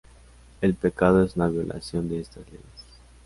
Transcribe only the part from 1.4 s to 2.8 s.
violación de estas leyes.